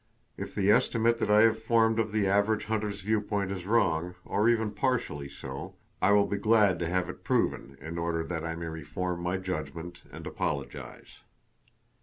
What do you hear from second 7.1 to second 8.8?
proven in order that I may